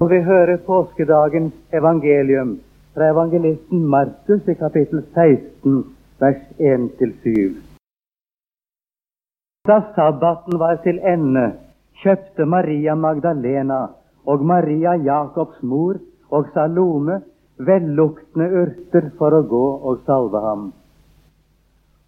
[0.00, 2.50] Og vi hører påskedagens evangelium
[2.94, 5.78] fra evangelisten Markus i kapittel 16,
[6.20, 7.54] vers 1-7.
[9.68, 11.46] Da sabbaten var til ende,
[12.02, 13.80] kjøpte Maria Magdalena
[14.26, 15.96] og Maria Jakobs mor
[16.28, 17.22] og Salome
[17.58, 20.72] velluktende urter for å gå og salve ham.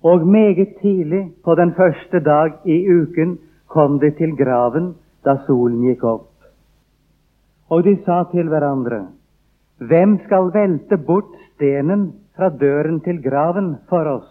[0.04, 4.92] Og meget tidlig på den første dag i uken kom de til graven
[5.24, 6.27] da solen gikk opp.
[7.70, 9.06] Og de sa til hverandre,
[9.78, 14.28] Hvem skal velte bort stenen fra døren til graven for oss?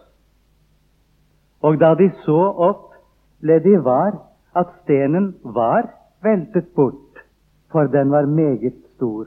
[1.62, 2.92] Og da de så opp,
[3.40, 4.18] ble de var
[4.58, 5.88] at stenen var
[6.22, 7.24] veltet bort,
[7.72, 9.26] for den var meget stor.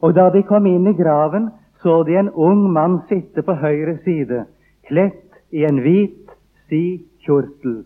[0.00, 1.50] Og da de kom inn i graven,
[1.82, 4.44] så de en ung mann sitte på høyre side,
[4.88, 6.32] kledt i en hvit,
[6.68, 6.84] si
[7.26, 7.82] kjortel.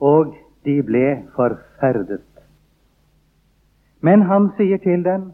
[0.00, 0.34] Og
[0.66, 2.25] de ble forferdet.
[4.00, 5.32] Men han sier til dem,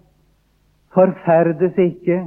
[0.94, 2.26] forferdes ikke.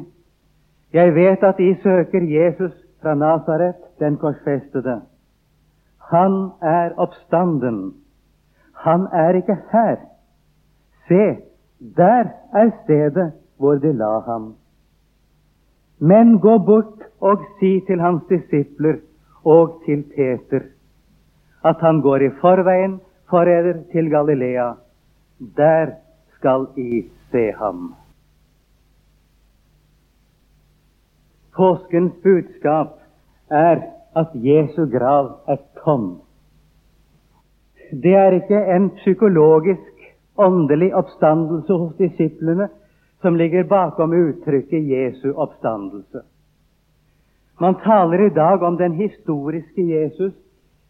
[0.94, 5.02] Jeg vet at de søker Jesus fra Nasaret, den korsfestede.
[6.11, 7.94] Han er oppstanden.
[8.73, 9.95] Han er ikke her.
[11.08, 11.38] Se,
[11.97, 14.56] der er stedet hvor de la ham.
[16.00, 18.95] Men gå bort og si til hans disipler
[19.44, 20.66] og til Peter
[21.66, 24.72] at han går i forveien forræder til Galilea.
[25.58, 25.88] Der
[26.45, 27.95] skal I se ham.
[31.55, 32.88] Påskens budskap
[33.49, 33.81] er
[34.15, 36.21] at Jesu grav er tom.
[38.03, 39.91] Det er ikke en psykologisk,
[40.38, 42.69] åndelig oppstandelse hos disiplene
[43.21, 46.21] som ligger bakom uttrykket Jesu oppstandelse.
[47.61, 50.33] Man taler i dag om den historiske Jesus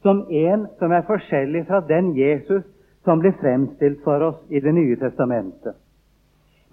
[0.01, 2.65] som en som er forskjellig fra den Jesus
[3.05, 5.75] som blir fremstilt for oss i Det nye testamentet.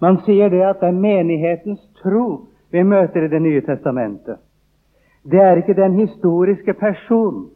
[0.01, 4.37] Man sier det at det er menighetens tro vi møter i Det nye testamentet.
[5.23, 7.49] Det er ikke den historiske person.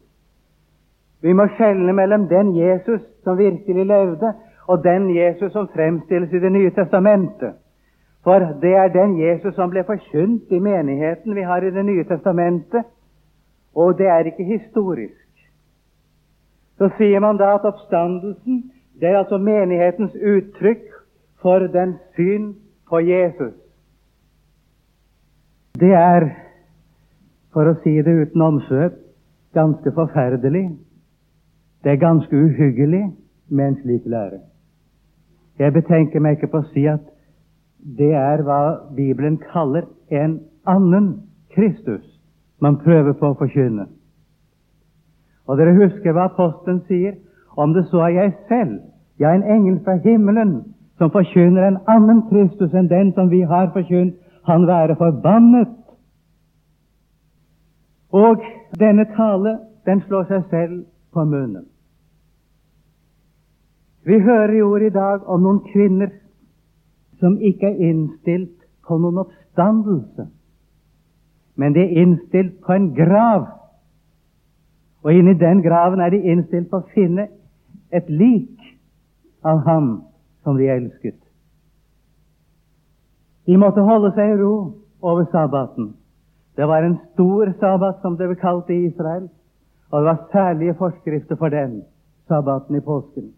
[1.22, 4.34] Vi må skjelne mellom den Jesus som virkelig levde,
[4.68, 7.54] og den Jesus som fremstilles i Det nye testamentet.
[8.24, 12.04] For det er den Jesus som ble forkynt i menigheten vi har i Det nye
[12.04, 12.84] testamentet,
[13.76, 15.27] og det er ikke historisk.
[16.78, 18.64] Så sier man da at oppstandelsen
[19.00, 20.86] det er altså menighetens uttrykk
[21.42, 22.54] for den syn
[22.90, 23.54] på Jesus.
[25.78, 26.30] Det er,
[27.54, 28.96] for å si det uten omsvøp,
[29.54, 30.66] ganske forferdelig.
[31.84, 33.04] Det er ganske uhyggelig
[33.50, 34.40] med en slik lære.
[35.60, 37.06] Jeg betenker meg ikke på å si at
[37.98, 38.62] det er hva
[38.98, 41.14] Bibelen kaller en annen
[41.54, 42.06] Kristus
[42.62, 43.86] man prøver på å forkynne.
[45.48, 47.16] Og dere husker hva apostelen sier?
[47.58, 48.80] Om det så er jeg selv,
[49.20, 50.60] ja, en engel fra himmelen,
[50.98, 54.16] som forkynner en annen Kristus enn den som vi har forkynt,
[54.46, 55.74] han være forbannet.
[58.14, 58.44] Og
[58.80, 60.78] denne tale, den slår seg selv
[61.14, 61.66] på munnen.
[64.08, 66.14] Vi hører i ord i dag om noen kvinner
[67.20, 68.56] som ikke er innstilt
[68.88, 70.30] på noen oppstandelse,
[71.58, 73.57] men de er innstilt på en grav
[75.08, 77.30] og inni den graven er de innstilt på å finne
[77.96, 78.74] et lik
[79.48, 79.86] av ham
[80.44, 81.16] som de elsket.
[83.48, 84.52] De måtte holde seg i ro
[85.00, 85.94] over sabbaten.
[86.60, 89.30] Det var en stor sabbat, som det ble kalt i Israel,
[89.94, 91.80] og det var særlige forskrifter for den
[92.28, 93.32] sabbaten i påsken.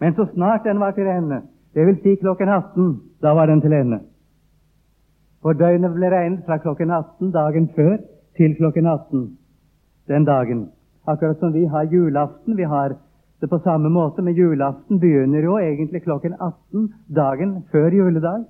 [0.00, 1.42] Men så snart den var til ende,
[1.76, 2.00] dvs.
[2.00, 4.00] Si klokken 18, da var den til ende.
[5.44, 7.98] For døgnet ble regnet fra klokken 18 dagen før
[8.40, 9.26] til klokken 18
[10.08, 10.70] den dagen.
[11.06, 12.56] Akkurat som vi har julaften.
[12.56, 12.96] Vi har
[13.40, 18.44] det på samme måte, men julaften begynner jo egentlig klokken 18 dagen før juledag.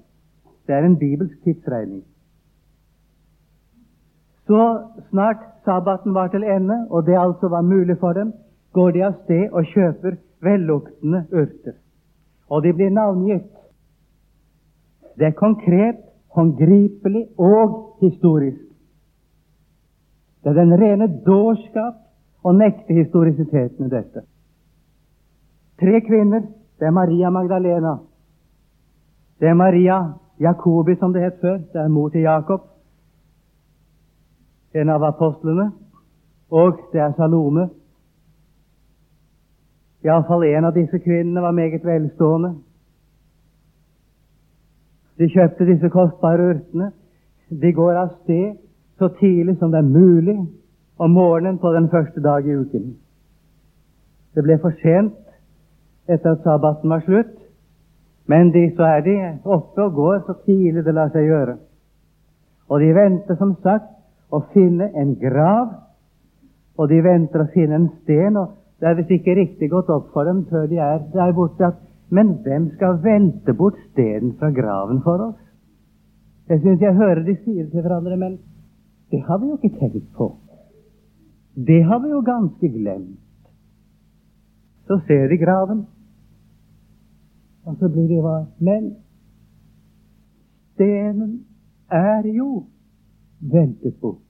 [0.67, 2.03] Det er en bibelsk tidsregning.
[4.47, 8.33] Så snart sabbaten var til ende, og det altså var mulig for dem,
[8.73, 11.75] går de av sted og kjøper velluktende urter.
[12.51, 13.51] Og de blir navngitt.
[15.19, 16.01] Det er konkret,
[16.35, 18.74] håndgripelig og historisk.
[20.45, 22.03] Det er den rene dårskap
[22.45, 24.27] å nekte historisiteten i dette.
[25.81, 26.43] Tre kvinner.
[26.79, 27.95] Det er Maria Magdalena.
[29.41, 29.97] Det er Maria
[30.41, 31.63] Jakobi, som det het før.
[31.73, 32.67] Det er mor til Jakob,
[34.75, 35.71] en av apostlene.
[36.51, 37.69] Og det er Salome.
[40.05, 42.53] Iallfall en av disse kvinnene var meget velstående.
[45.17, 46.91] De kjøpte disse kostbare urtene.
[47.49, 48.59] De går av sted
[48.99, 50.37] så tidlig som det er mulig
[50.99, 52.95] om morgenen på den første dag i uken.
[54.35, 55.15] Det ble for sent
[56.11, 57.41] etter at sabbaten var slutt,
[58.27, 59.15] Men de, så er de
[59.45, 61.59] oppe og går så tidlig det lar seg gjøre.
[62.73, 63.91] Og de venter, som sagt,
[64.33, 65.75] å finne en grav,
[66.79, 68.39] og de venter å finne en sten.
[68.41, 71.67] og Det er visst ikke riktig gått opp for dem før de er der borte
[71.73, 75.39] at Men hvem skal velte bort stenen fra graven for oss?
[76.49, 78.37] Jeg syns jeg hører de sier til hverandre, men
[79.11, 80.37] det har vi jo ikke tenkt på.
[81.55, 83.21] Det har vi jo ganske glemt.
[84.87, 85.87] Så ser de graven,
[87.65, 88.37] og så blir de hva?
[88.61, 88.91] Men
[90.75, 91.47] stenen
[91.91, 92.67] er jo
[93.41, 94.21] ventet bort.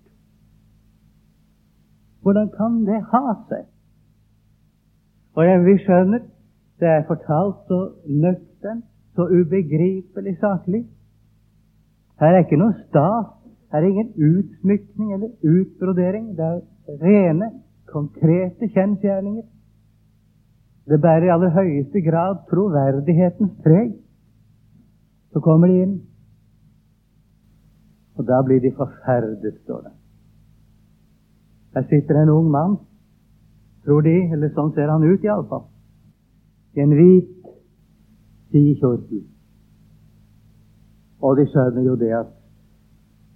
[2.22, 3.66] Hvordan kan det ha seg?
[5.34, 6.22] Og jeg, vi skjønner,
[6.80, 8.84] det er fortalt så nøkternt,
[9.14, 10.84] så ubegripelig saklig.
[12.20, 13.33] Her er ikke noe stas,
[13.74, 16.36] her er ingen utsmykning eller utbrodering.
[16.36, 16.60] Det er
[17.02, 17.50] rene,
[17.90, 19.42] konkrete kjensgjerninger.
[20.88, 23.96] Det bærer i aller høyeste grad troverdighetens preg.
[25.32, 25.94] Så kommer de inn,
[28.14, 29.92] og da blir de forferdet, står det.
[31.74, 32.76] Her sitter en ung mann,
[33.82, 35.66] tror de, eller sånn ser han ut iallfall,
[36.78, 37.50] i en hvit
[38.54, 39.26] sikjortel.
[41.18, 42.30] Og de skjønner jo det at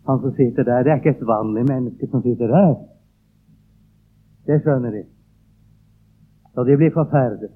[0.08, 2.74] han som sitter der, det er ikke et vanlig menneske som sitter der.
[4.46, 5.02] Det skjønner de.
[6.56, 7.50] Og de blir forferdet.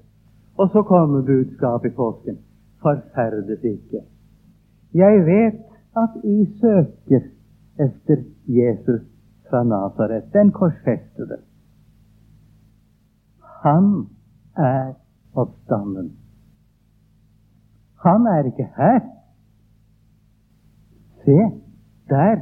[0.57, 2.37] Og så kommer budskapet i påsken.
[2.81, 4.03] Forferdes ikke.
[4.93, 5.63] Jeg vet
[5.97, 7.25] at I søker
[7.79, 9.01] etter Jesus
[9.49, 11.37] fra Nasaret, den korsfestede.
[13.63, 14.07] Han
[14.57, 14.93] er
[15.33, 16.11] oppstanden.
[18.05, 18.99] Han er ikke her.
[21.25, 21.62] Se,
[22.09, 22.35] der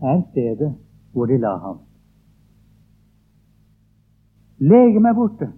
[0.00, 0.74] er stedet
[1.12, 1.78] hvor de la ham.
[4.58, 5.48] Legemet er borte.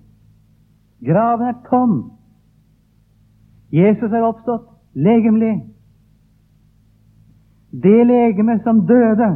[1.06, 2.12] Graven er tom.
[3.72, 5.54] Jesus er oppstått legemlig.
[7.72, 9.30] Det legeme som døde,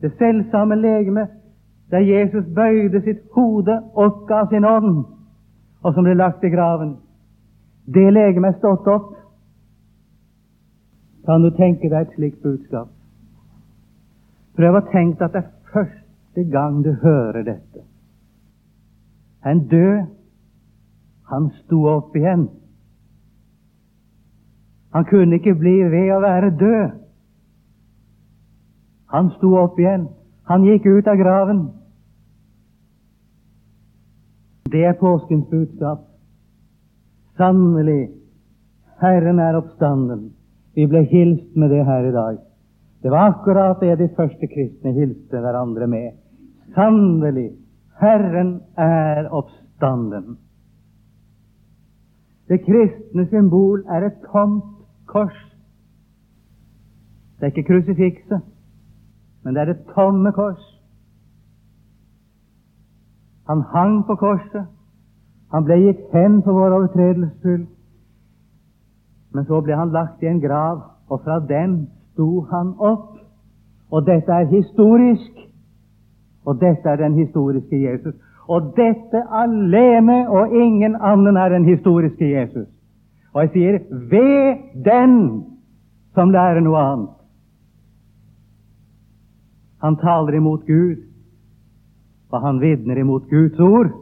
[0.00, 1.28] det selvsamme legeme
[1.90, 5.04] der Jesus bøyde sitt hode, og ga sin ånd,
[5.82, 6.96] og som ble lagt i graven,
[7.94, 9.14] det legemet er stått opp.
[11.28, 12.88] Kan du tenke deg et slikt budskap?
[14.56, 17.82] Prøv å tenke at det er første gang du hører dette.
[19.44, 20.06] En død,
[21.28, 22.46] han sto opp igjen.
[24.96, 26.96] Han kunne ikke bli ved å være død.
[29.12, 30.08] Han sto opp igjen.
[30.48, 31.60] Han gikk ut av graven.
[34.72, 36.08] Det er påskens budskap.
[37.36, 38.08] Sannelig,
[39.04, 40.26] Herren er oppstanden.
[40.78, 42.36] Vi ble hilst med det her i dag.
[43.02, 46.12] Det var akkurat det de første kristne hilste hverandre med.
[46.74, 47.50] Sannelig,
[48.00, 50.36] Herren er oppstanden.
[52.48, 55.40] Det kristne symbol er et tomt kors.
[57.38, 58.40] Det er ikke krusifikset,
[59.44, 60.62] men det er det tomme kors.
[63.50, 64.70] Han hang på korset.
[65.50, 67.66] Han ble gitt hen for vår overtredelses skyld.
[69.34, 73.18] Men så ble han lagt i en grav, og fra den sto han opp.
[73.90, 75.44] Og dette er historisk.
[76.44, 78.14] Og dette er den historiske Jesus.
[78.48, 82.68] Og dette alene og ingen annen er den historiske Jesus.
[83.34, 83.78] Og jeg sier
[84.10, 85.14] ved den
[86.16, 87.14] som lærer noe annet.
[89.84, 91.04] Han taler imot Gud,
[92.32, 93.92] og han vitner imot Guds ord.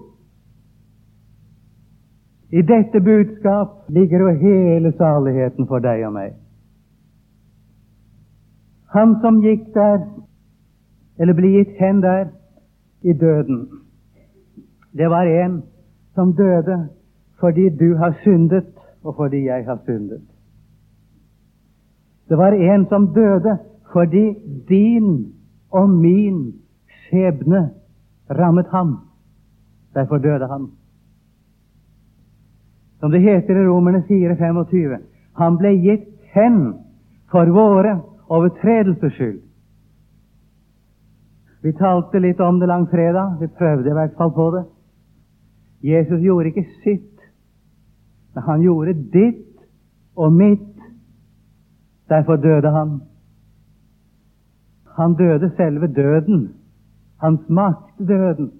[2.50, 6.36] I dette budskap ligger jo hele saligheten for deg og meg.
[8.94, 10.04] Han som gikk der,
[11.18, 12.28] eller ble gitt hen der,
[13.02, 13.66] i døden,
[14.96, 15.62] det var en
[16.14, 16.88] som døde
[17.40, 18.70] fordi du har syndet,
[19.04, 20.22] og fordi jeg har syndet.
[22.28, 23.58] Det var en som døde
[23.92, 24.34] fordi
[24.68, 25.34] din
[25.70, 26.54] og min
[26.86, 27.70] skjebne
[28.30, 28.96] rammet ham.
[29.94, 30.70] Derfor døde han.
[33.00, 34.98] Som det heter i Romerne 4,25.
[35.32, 36.60] Han ble gitt hen
[37.30, 37.98] for våre
[38.28, 39.42] overtredelses skyld.
[41.62, 43.40] Vi talte litt om det langfredag.
[43.40, 44.64] Vi prøvde i hvert fall på det.
[45.86, 47.24] Jesus gjorde ikke sitt,
[48.34, 49.66] men han gjorde ditt
[50.16, 50.72] og mitt.
[52.08, 53.00] Derfor døde han.
[54.96, 56.54] Han døde selve døden.
[57.20, 58.52] Han smakte døden.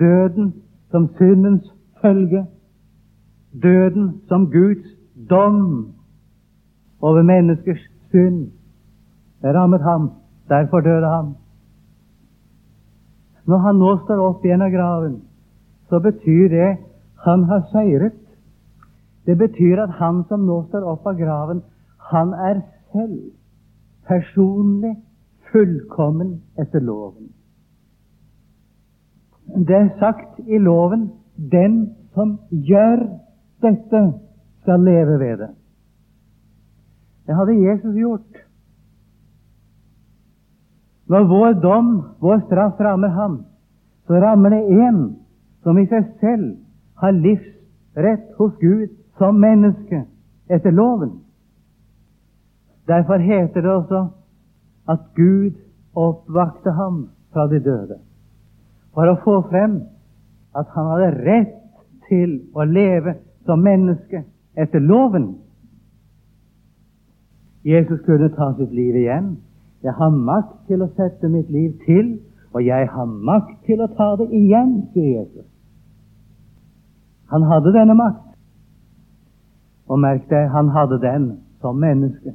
[0.00, 0.54] Døden
[0.90, 2.46] som syndens følge,
[3.62, 4.86] døden som Guds
[5.30, 5.94] dom
[7.00, 7.80] over menneskers
[8.10, 8.50] synd.
[9.42, 10.10] Det rammet ham.
[10.48, 11.34] Derfor døde han.
[13.44, 15.20] Når han nå står opp igjen av graven,
[15.88, 16.76] så betyr det
[17.18, 18.14] Han har seiret.
[19.26, 21.62] Det betyr at han som nå står opp av graven,
[21.98, 22.60] han er
[22.92, 23.18] selv
[24.06, 24.94] personlig
[25.50, 27.32] fullkommen etter loven.
[29.56, 31.08] Det er sagt i loven
[31.52, 33.06] den som gjør
[33.62, 34.00] dette,
[34.62, 35.48] skal leve ved det.
[37.26, 38.42] Det hadde Jesus gjort.
[41.08, 41.88] Når vår dom,
[42.20, 43.38] vår straff, rammer ham,
[44.06, 44.98] så rammer det en
[45.62, 46.50] som i seg selv
[47.00, 50.02] har livsrett hos Gud som menneske
[50.50, 51.20] etter loven.
[52.88, 54.04] Derfor heter det også
[54.88, 55.56] at Gud
[55.96, 57.98] oppvakte ham fra de døde
[58.98, 59.76] for å få frem
[60.58, 61.52] at han hadde rett
[62.08, 63.12] til å leve
[63.46, 64.24] som menneske
[64.58, 65.36] etter loven.
[67.62, 69.36] Jesus kunne ta sitt liv igjen.
[69.86, 72.16] Jeg har makt til å sette mitt liv til,
[72.50, 75.46] og jeg har makt til å ta det igjen, sier Jesus.
[77.30, 78.24] Han hadde denne makt.
[79.86, 81.28] Og merk deg, han hadde den
[81.62, 82.34] som menneske.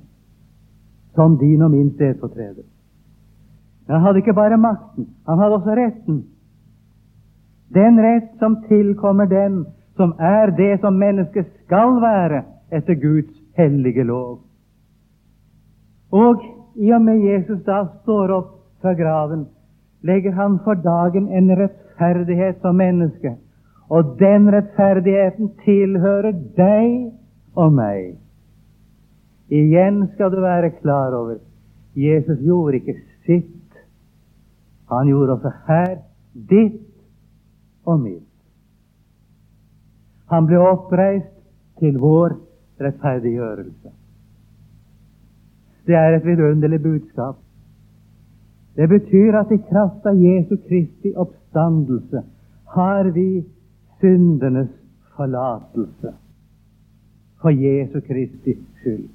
[1.17, 2.63] Som din og min stedfortreder.
[3.83, 6.23] Men han hadde ikke bare makten, han hadde også retten.
[7.73, 9.65] Den rett som tilkommer den
[9.97, 14.39] som er det som mennesket skal være etter Guds hellige lov.
[16.13, 16.41] Og
[16.75, 18.51] i og med Jesus da står opp
[18.81, 19.45] fra graven,
[20.01, 23.35] legger han for dagen en rettferdighet som menneske.
[23.89, 27.13] Og den rettferdigheten tilhører deg
[27.55, 28.15] og meg.
[29.53, 31.37] Igjen skal du være klar over
[31.95, 33.77] Jesus gjorde ikke sitt.
[34.89, 35.95] Han gjorde også her
[36.49, 36.82] ditt
[37.85, 38.25] og mild.
[40.31, 41.33] Han ble oppreist
[41.79, 42.37] til vår
[42.81, 43.91] rettferdiggjørelse.
[45.87, 47.35] Det er et vidunderlig budskap.
[48.75, 52.23] Det betyr at i kraft av Jesu Kristi oppstandelse
[52.75, 53.43] har vi
[53.99, 54.71] syndenes
[55.15, 56.13] forlatelse
[57.41, 59.09] for Jesu Kristi skyld.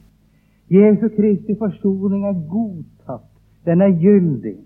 [0.70, 3.26] Jesu Kristi forsoning er godtatt.
[3.66, 4.56] Den er gyldig.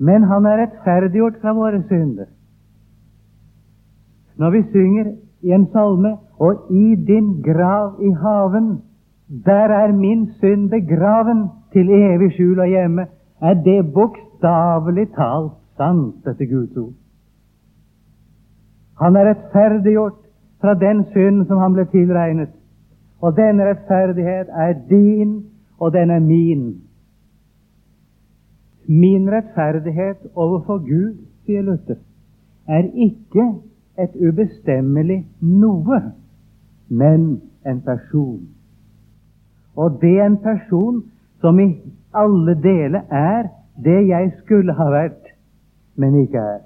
[0.00, 2.28] Men han er rettferdiggjort fra våre synder.
[4.40, 8.80] Når vi synger i en salme Og i din grav i haven,
[9.44, 13.06] der er min synd begraven til evig skjul og hjemme,
[13.40, 16.96] er det bokstavelig talt sant etter Guds ord.
[19.00, 20.18] Han er rettferdiggjort
[20.60, 22.52] fra den synd som han ble tilregnet.
[23.20, 25.42] Og denne rettferdighet er din,
[25.78, 26.64] og den er min.
[28.90, 31.14] Min rettferdighet overfor Gud,
[31.46, 32.00] sier Luther,
[32.66, 33.44] er ikke
[34.02, 36.00] et ubestemmelig noe,
[36.88, 37.28] men
[37.66, 38.48] en person.
[39.76, 41.04] Og det er en person
[41.38, 41.68] som i
[42.14, 43.48] alle deler er
[43.84, 45.32] det jeg skulle ha vært,
[45.94, 46.60] men ikke er.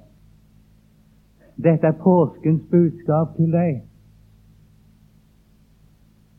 [1.60, 3.82] Dette er påskens budskap til deg.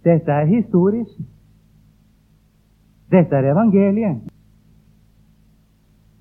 [0.04, 1.20] Dette er historisk.
[3.14, 4.35] Dette er evangeliet.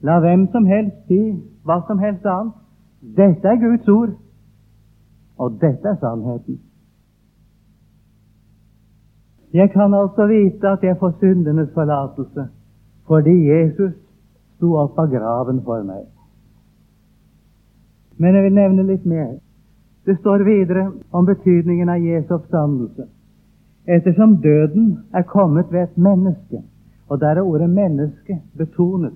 [0.04, 1.20] La hvem som helst si
[1.64, 2.52] hva som helst annet.
[3.16, 4.12] Dette er Guds ord.
[5.40, 6.60] Og dette er sannheten.
[9.54, 12.48] Jeg kan altså vite at jeg får syndenes forlatelse
[13.06, 13.92] fordi Jesus
[14.56, 16.06] sto opp av graven for meg.
[18.16, 19.34] Men jeg vil nevne litt mer.
[20.08, 23.04] Det står videre om betydningen av Jesu oppstandelse.
[23.84, 26.62] Ettersom døden er kommet ved et menneske,
[27.08, 29.12] og der er ordet 'menneske' betonet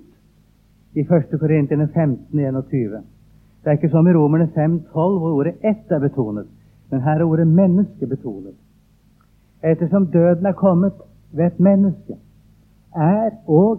[0.95, 1.39] i 1.
[1.41, 3.03] Korintene 15, 21.
[3.65, 6.47] Det er ikke som i Romerne 5,12, hvor ordet 'ett' er betonet,
[6.91, 8.55] men her er ordet 'menneske' betonet.
[9.63, 10.93] Ettersom døden er kommet
[11.33, 12.17] ved et menneske,
[12.95, 13.79] er òg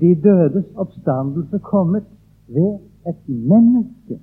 [0.00, 2.04] de dødes oppstandelse kommet
[2.48, 4.20] ved et menneske.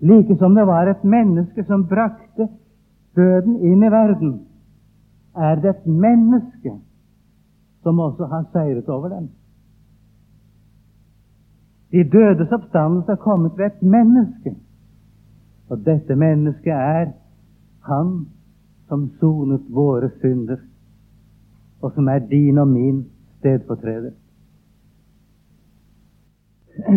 [0.00, 2.48] Like som det var et menneske som brakte
[3.16, 4.40] døden inn i verden,
[5.36, 6.72] er det et menneske
[7.82, 9.30] som også har seiret over den.
[11.92, 14.54] De dødes oppstandelse er kommet ved et menneske.
[15.68, 17.12] Og dette mennesket er
[17.82, 18.26] Han
[18.88, 20.56] som sonet våre synder,
[21.82, 23.04] og som er din og min
[23.38, 24.12] stedfortreder.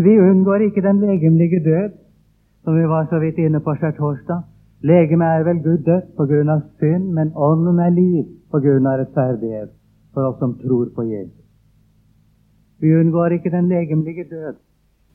[0.04, 1.90] Vi unngår ikke den legemlige død,
[2.64, 4.42] som vi var så vidt inne på skjærtorsdag.
[4.82, 8.88] Legemet er vel Gud dødt på grunn av synd, men ånden er liv på grunn
[8.88, 9.72] av rettferdighet
[10.14, 11.46] for oss som tror på Jesus.
[12.80, 14.56] Vi unngår ikke den legemlige død,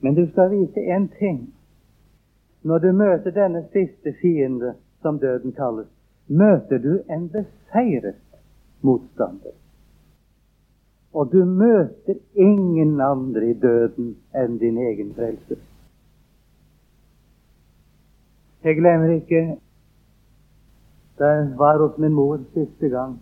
[0.01, 1.55] men du skal vite én ting.
[2.63, 5.89] Når du møter denne siste fiende, som døden kalles,
[6.29, 8.21] møter du en beseiret
[8.81, 9.57] motstander.
[11.13, 15.57] Og du møter ingen andre i døden enn din egen frelse.
[18.65, 19.57] Jeg glemmer ikke
[21.19, 23.19] da jeg var hos min mor siste gang,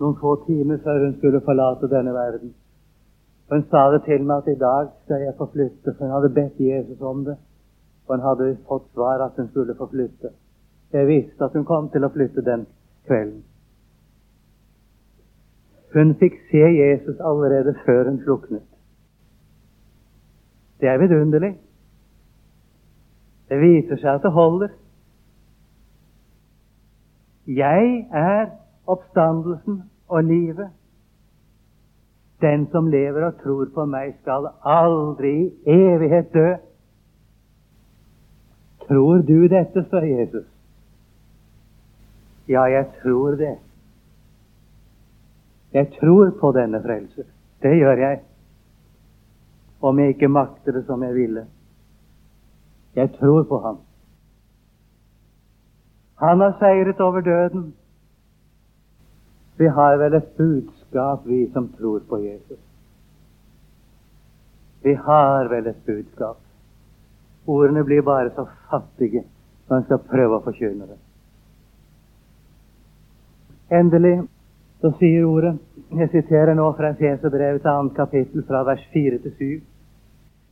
[0.00, 2.54] noen få timer før hun skulle forlate denne verden.
[3.50, 6.34] Hun sa det til meg at i dag skal jeg få flytte, for hun hadde
[6.34, 7.36] bedt Jesus om det.
[8.06, 10.30] Og hun hadde fått svar at hun skulle få flytte.
[10.92, 12.66] Jeg visste at hun kom til å flytte den
[13.06, 13.42] kvelden.
[15.92, 18.64] Hun fikk se Jesus allerede før hun sluknet.
[20.80, 21.52] Det er vidunderlig.
[23.48, 24.72] Det viser seg at det holder.
[27.46, 28.46] Jeg er
[28.86, 30.70] oppstandelsen og livet.
[32.42, 36.48] Den som lever og tror på meg, skal aldri i evighet dø.
[38.88, 40.48] Tror du dette, spør Jesus.
[42.48, 43.54] Ja, jeg tror det.
[45.72, 47.24] Jeg tror på denne frelse.
[47.62, 48.20] Det gjør jeg.
[49.82, 51.46] Om jeg ikke makter det som jeg ville.
[52.94, 53.78] Jeg tror på ham.
[56.18, 57.74] Han har seiret over døden.
[59.58, 60.28] Vi har vel et
[60.92, 62.58] budskap, vi som tror på Jesus.
[64.82, 66.38] Vi har vel et budskap.
[67.46, 69.24] Ordene blir bare så fattige
[69.68, 70.98] når en skal prøve å forkynne det.
[73.70, 74.22] Endelig
[74.80, 75.58] så sier ordet
[75.92, 79.62] Jeg siterer nå fra Efeserbrevets annet kapittel, fra vers 4 til 7.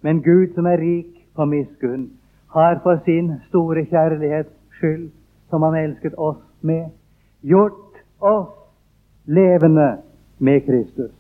[0.03, 2.11] Men Gud, som er rik på miskunn,
[2.53, 5.11] har for sin store kjærlighets skyld,
[5.51, 6.91] som Han elsket oss med,
[7.41, 8.53] gjort oss
[9.27, 9.97] levende
[10.41, 11.13] med Kristus.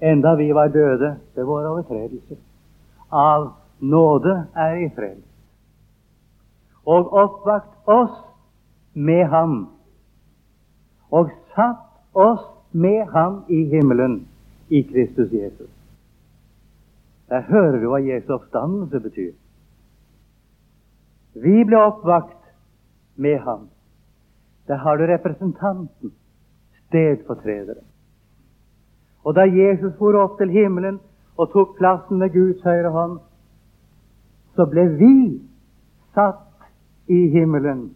[0.00, 2.40] Enda vi var døde ved våre overtredelser.
[3.10, 5.22] Av nåde er i fred.
[6.84, 8.18] Og oppvakt oss
[8.92, 9.54] med Ham
[11.14, 12.42] og satt oss
[12.74, 14.26] med ham i himmelen
[14.68, 15.70] i Kristus Jesus.
[17.28, 19.32] Der hører du hva Jesu oppstandelse betyr.
[21.34, 22.50] Vi ble oppvakt
[23.16, 23.68] med ham.
[24.66, 26.12] Der har du representanten,
[26.94, 27.84] stedfortrederen.
[29.24, 31.00] Og da Jesus for opp til himmelen
[31.36, 33.18] og tok plassen ved Guds høyre hånd,
[34.54, 35.14] så ble vi
[36.14, 37.88] satt i himmelen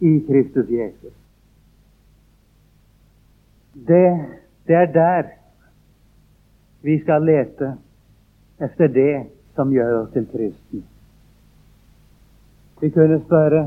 [0.00, 1.12] i Kristus Jesus.
[3.74, 4.08] Det,
[4.66, 5.32] det er der
[6.84, 7.74] vi skal lete
[8.62, 9.14] etter det
[9.54, 10.84] som gjør oss til kristne.
[12.80, 13.64] Vi kunne spørre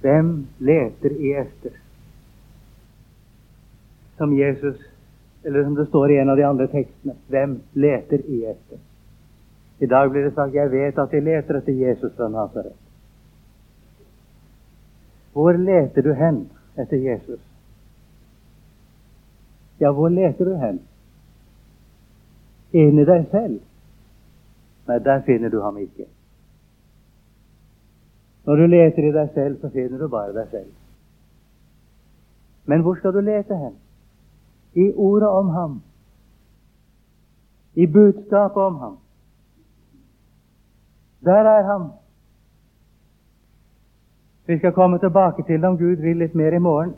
[0.00, 1.83] hvem leter i efter?
[4.16, 4.76] Som Jesus,
[5.44, 7.16] eller som det står i en av de andre tekstene.
[7.28, 8.78] Hvem leter i etter?
[9.78, 12.76] I dag blir det sagt jeg vet at de leter etter Jesus fra Nasaret.
[15.34, 16.44] Hvor leter du hen
[16.78, 17.40] etter Jesus?
[19.78, 20.78] Ja, hvor leter du hen?
[22.72, 23.58] Inni deg selv?
[24.86, 26.06] Nei, der finner du ham ikke.
[28.44, 30.72] Når du leter i deg selv, så finner du bare deg selv.
[32.64, 33.74] Men hvor skal du lete hen?
[34.74, 35.82] I ordet om ham.
[37.74, 38.96] I budskapet om ham.
[41.24, 41.90] Der er han.
[44.46, 46.94] Vi skal komme tilbake til det om Gud vil litt mer i morgen.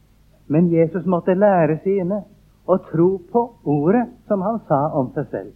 [0.46, 2.22] Men Jesus måtte lære sine
[2.66, 5.52] å tro på ordet som han sa om seg selv.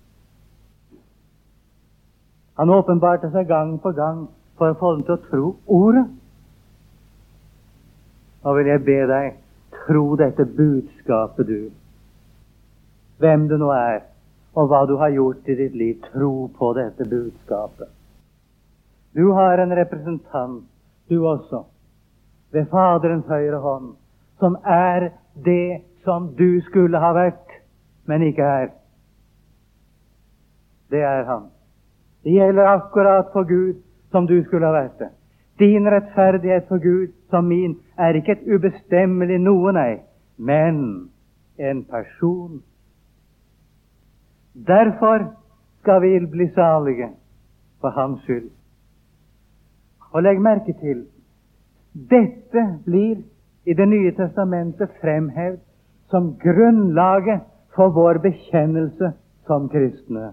[2.58, 4.26] Han åpenbarte seg gang på gang
[4.58, 6.06] for å få dem til å tro ordet.
[8.44, 9.38] Nå vil jeg be deg
[9.86, 11.79] tro dette budskapet, du.
[13.20, 14.00] Hvem du nå er,
[14.56, 15.98] og hva du har gjort i ditt liv.
[16.12, 17.90] Tro på dette budskapet.
[19.14, 20.64] Du har en representant,
[21.10, 21.64] du også,
[22.52, 23.94] ved Faderens høyre hånd,
[24.38, 25.10] som er
[25.44, 27.56] det som du skulle ha vært,
[28.06, 28.68] men ikke er.
[30.90, 31.50] Det er han.
[32.24, 35.10] Det gjelder akkurat for Gud som du skulle ha vært det.
[35.60, 40.00] Din rettferdighet for Gud som min er ikke et ubestemmelig noe, nei,
[40.38, 40.80] men
[41.58, 42.62] en person.
[44.54, 45.24] Derfor
[45.80, 47.10] skal vi bli salige
[47.80, 48.50] for hans skyld.
[50.10, 51.06] Og legg merke til
[51.92, 53.22] dette blir
[53.66, 55.60] i Det nye testamentet fremhevet
[56.10, 57.40] som grunnlaget
[57.74, 59.12] for vår bekjennelse
[59.46, 60.32] som kristne.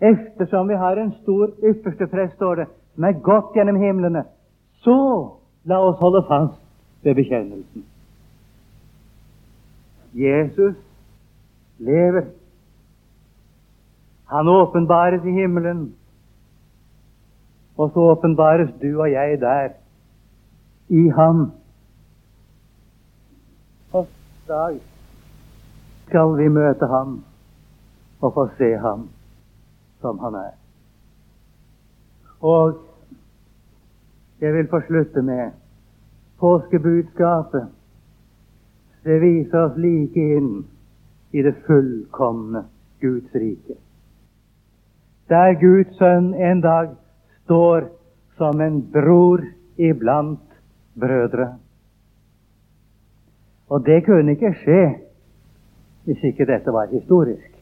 [0.00, 4.24] Eftersom vi har en stor ypperste prest, står det, som er gått gjennom himlene,
[4.84, 4.96] så
[5.64, 6.60] la oss holde fast
[7.04, 7.84] ved bekjennelsen.
[10.14, 10.76] Jesus
[11.78, 12.26] lever.
[14.28, 15.94] Han åpenbares i himmelen.
[17.76, 19.68] Og så åpenbares du og jeg der,
[20.88, 21.52] i ham
[23.92, 24.06] Og
[24.48, 24.80] dag
[26.06, 27.24] skal vi møte ham
[28.20, 29.08] og få se ham
[30.00, 30.54] som han er.
[32.40, 32.74] Og
[34.40, 35.50] jeg vil få slutte med
[36.38, 37.68] påskebudskapet.
[39.04, 40.66] Det viser oss like inn
[41.32, 42.64] i det fullkomne
[43.00, 43.76] Guds rike.
[45.28, 46.94] Der Guds sønn en dag
[47.44, 47.88] står
[48.38, 49.44] som en bror
[49.76, 50.60] iblant
[51.00, 51.58] brødre.
[53.68, 54.82] Og det kunne ikke skje
[56.08, 57.52] hvis ikke dette var historisk.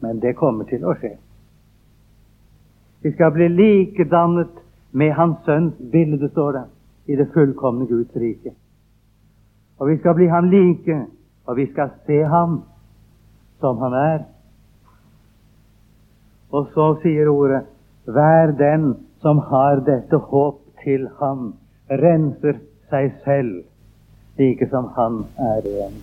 [0.00, 1.12] Men det kommer til å skje.
[3.02, 6.62] Vi skal bli likedannet med Hans Sønns bilde, står det,
[7.12, 8.54] i det fullkomne Guds rike.
[9.78, 10.98] Og vi skal bli ham like,
[11.46, 12.62] og vi skal se ham
[13.60, 14.24] som han er.
[16.52, 17.64] Og så sier ordet
[18.06, 21.52] Vær den som har dette håp til ham,
[21.86, 22.58] renser
[22.90, 23.60] seg selv,
[24.38, 26.00] like som han er ren.